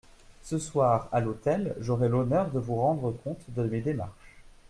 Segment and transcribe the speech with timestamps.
[0.41, 4.41] Ce soir, à l'hôtel, j'aurai l'honneur de vous rendre compte de mes démarches.